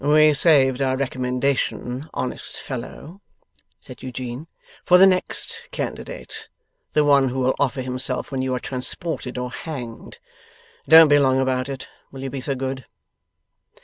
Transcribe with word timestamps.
'We 0.03 0.33
saved 0.33 0.81
our 0.81 0.97
recommendation, 0.97 2.09
honest 2.11 2.57
fellow,' 2.57 3.21
said 3.79 4.01
Eugene, 4.01 4.47
'for 4.83 4.97
the 4.97 5.05
next 5.05 5.67
candidate 5.69 6.49
the 6.93 7.05
one 7.05 7.29
who 7.29 7.39
will 7.39 7.53
offer 7.59 7.83
himself 7.83 8.31
when 8.31 8.41
you 8.41 8.55
are 8.55 8.59
transported 8.59 9.37
or 9.37 9.51
hanged. 9.51 10.17
Don't 10.89 11.07
be 11.07 11.19
long 11.19 11.39
about 11.39 11.69
it; 11.69 11.87
will 12.11 12.23
you 12.23 12.31
be 12.31 12.41
so 12.41 12.55
good? 12.55 12.87